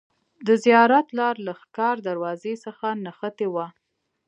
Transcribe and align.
د 0.47 0.49
زیارت 0.63 1.07
لار 1.19 1.35
له 1.45 1.53
ښکار 1.61 1.95
دروازې 2.07 2.53
څخه 2.65 2.87
نښتې 3.03 3.47
وه. 3.53 3.67